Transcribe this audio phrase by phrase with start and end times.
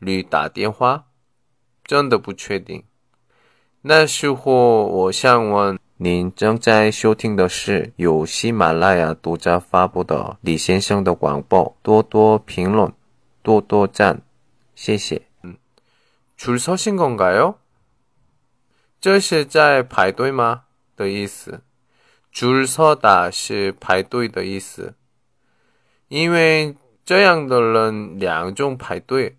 [0.00, 1.06] 里打电话，
[1.84, 2.84] 真的不确定。
[3.82, 12.92] 那时候我想问您，正在收听的是由喜马拉雅独家发布的李先生的广播，多多评论，
[13.42, 14.22] 多多赞，
[14.74, 15.22] 谢谢。
[15.42, 15.56] 嗯，
[16.36, 17.56] 줄서신건가 요？
[19.00, 20.64] 这是在排队吗？
[20.96, 21.62] 的意思。
[22.34, 24.94] 줄서다是排队的意思，
[26.08, 29.38] 因为这样的人两种排队，